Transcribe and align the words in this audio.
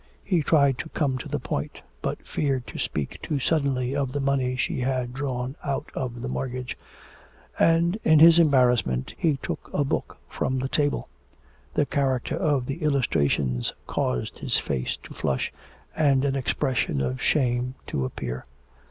He 0.23 0.41
tried 0.41 0.79
to 0.79 0.89
come 0.89 1.19
to 1.19 1.29
the 1.29 1.39
point, 1.39 1.79
but 2.01 2.27
feared 2.27 2.65
to 2.65 2.79
speak 2.79 3.19
too 3.21 3.37
suddenly 3.39 3.95
of 3.95 4.11
the 4.13 4.19
money 4.19 4.55
she 4.55 4.79
had 4.79 5.13
drawn 5.13 5.55
out 5.63 5.91
of 5.93 6.23
the 6.23 6.27
mortgage, 6.27 6.75
and, 7.59 7.99
in 8.03 8.17
his 8.17 8.39
embarrassment, 8.39 9.13
he 9.15 9.37
took 9.37 9.69
a 9.71 9.85
book 9.85 10.17
from 10.27 10.57
the 10.57 10.67
table. 10.69 11.07
The 11.75 11.85
character 11.85 12.35
of 12.35 12.65
the 12.65 12.77
illustrations 12.81 13.75
caused 13.85 14.39
his 14.39 14.57
face 14.57 14.97
to 15.03 15.13
flush, 15.13 15.53
and 15.95 16.25
an 16.25 16.35
expression 16.35 16.99
of 16.99 17.21
shame 17.21 17.75
to 17.85 18.03
appear. 18.03 18.45